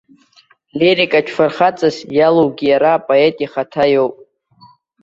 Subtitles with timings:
[0.79, 4.15] Лирикатә фырхаҵас иалоугьы иара апоет ихаҭа иоуп.